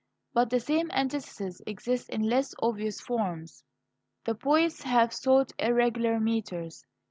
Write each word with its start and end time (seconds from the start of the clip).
But 0.33 0.49
the 0.49 0.59
same 0.59 0.89
antithesis 0.89 1.61
exists 1.67 2.09
in 2.09 2.23
less 2.23 2.55
obvious 2.57 2.99
forms. 2.99 3.63
The 4.25 4.33
poets 4.33 4.81
have 4.81 5.13
sought 5.13 5.51
"irregular" 5.59 6.19
metres. 6.19 6.83